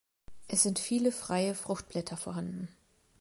[0.47, 2.69] Es sind viele freie Fruchtblätter vorhanden.